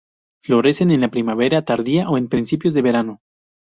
Florecen 0.43 0.89
en 0.89 0.99
la 1.01 1.11
primavera 1.11 1.61
tardía 1.63 2.09
ó 2.09 2.17
en 2.17 2.27
principios 2.27 2.73
de 2.73 2.81
verano. 2.81 3.19